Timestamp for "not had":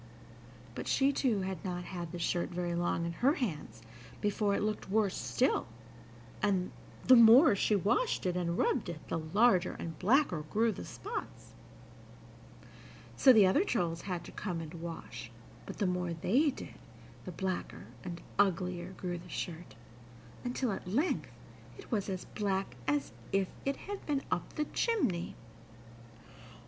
1.63-2.11